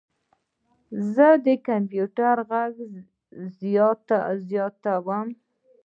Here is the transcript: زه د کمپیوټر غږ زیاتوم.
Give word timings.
زه 1.13 1.27
د 1.45 1.47
کمپیوټر 1.67 2.35
غږ 2.49 2.73
زیاتوم. 4.45 5.27